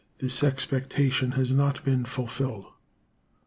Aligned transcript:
This 0.17 0.41
expectation 0.43 1.33
has 1.33 1.51
not 1.51 1.85
been 1.85 2.05
fulfilled. 2.05 2.65